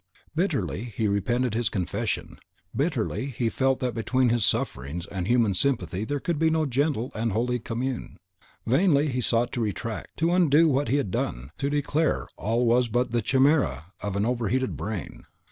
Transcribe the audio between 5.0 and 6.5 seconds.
and human sympathy there could be